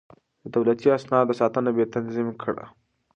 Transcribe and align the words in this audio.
د 0.41 0.43
دولتي 0.55 0.87
اسنادو 0.97 1.33
ساتنه 1.41 1.69
يې 1.77 1.85
تنظيم 1.95 2.29
کړه. 2.41 2.65